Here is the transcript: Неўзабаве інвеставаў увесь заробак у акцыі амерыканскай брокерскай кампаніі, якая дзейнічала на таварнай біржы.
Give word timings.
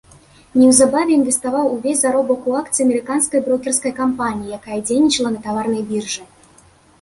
Неўзабаве 0.59 1.11
інвеставаў 1.17 1.65
увесь 1.73 2.01
заробак 2.05 2.47
у 2.51 2.55
акцыі 2.61 2.85
амерыканскай 2.87 3.39
брокерскай 3.49 3.93
кампаніі, 4.01 4.49
якая 4.59 4.79
дзейнічала 4.89 5.29
на 5.37 5.45
таварнай 5.45 5.83
біржы. 5.93 6.23